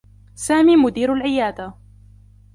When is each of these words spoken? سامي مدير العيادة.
سامي 0.35 0.75
مدير 0.75 1.13
العيادة. 1.13 1.73